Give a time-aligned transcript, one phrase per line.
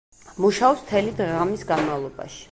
[0.45, 2.39] მუშაობს მთელი დღე-ღამის განმავლობაში.